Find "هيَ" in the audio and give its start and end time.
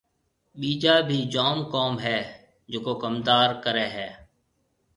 2.03-2.17, 3.95-4.09